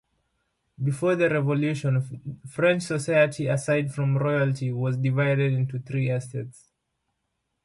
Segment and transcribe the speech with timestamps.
[0.83, 6.71] Before the Revolution, French society-aside from royalty-was divided into three Estates.